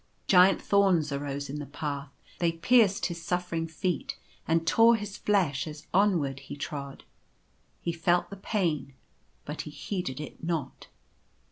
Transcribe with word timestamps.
Giant 0.25 0.59
thorns 0.59 1.11
arose 1.11 1.47
in 1.47 1.59
the 1.59 1.67
path; 1.67 2.09
they 2.39 2.53
pierced 2.53 3.05
his 3.05 3.21
suffering 3.21 3.67
feet 3.67 4.17
and 4.47 4.65
tore 4.65 4.95
his 4.95 5.15
flesh 5.15 5.67
as 5.67 5.85
onward 5.93 6.39
he 6.39 6.55
trod. 6.55 7.03
He 7.83 7.91
felt 7.91 8.31
the 8.31 8.37
pain, 8.37 8.95
but 9.45 9.61
he 9.61 9.69
heeded 9.69 10.19
it 10.19 10.43
not. 10.43 10.87